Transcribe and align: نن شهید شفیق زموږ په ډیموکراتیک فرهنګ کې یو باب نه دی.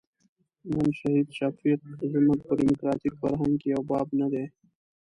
نن 0.73 0.89
شهید 0.99 1.27
شفیق 1.37 1.79
زموږ 2.13 2.39
په 2.47 2.53
ډیموکراتیک 2.59 3.13
فرهنګ 3.21 3.53
کې 3.61 3.67
یو 3.75 3.81
باب 3.91 4.07
نه 4.19 4.27
دی. 4.33 4.45